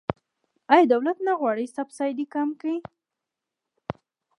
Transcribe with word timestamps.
آیا 0.73 0.85
دولت 0.93 1.17
نه 1.27 1.33
غواړي 1.39 1.65
سبسایډي 1.75 2.25
کمه 2.33 2.55
کړي؟ 2.61 2.77